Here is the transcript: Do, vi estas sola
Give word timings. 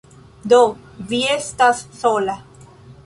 Do, 0.53 0.61
vi 1.11 1.19
estas 1.35 1.85
sola 2.01 2.39